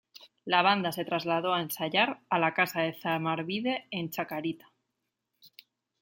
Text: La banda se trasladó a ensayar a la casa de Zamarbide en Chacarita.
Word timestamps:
La 0.45 0.63
banda 0.63 0.91
se 0.91 1.05
trasladó 1.05 1.53
a 1.53 1.61
ensayar 1.61 2.21
a 2.27 2.39
la 2.39 2.55
casa 2.55 2.81
de 2.81 2.93
Zamarbide 2.95 3.87
en 3.91 4.09
Chacarita. 4.09 4.73